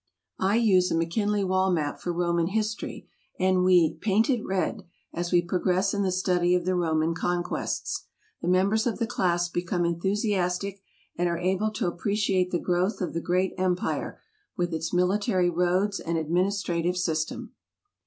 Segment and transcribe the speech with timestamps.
[0.39, 3.07] I use a McKinley wall map for Roman history,
[3.39, 4.81] and we "paint it red"
[5.13, 8.05] as we progress in the study of the Roman conquests.
[8.41, 10.81] The members of the class become enthusiastic,
[11.17, 14.19] and are able to appreciate the growth of the great empire,
[14.57, 17.53] with its military roads and administrative system.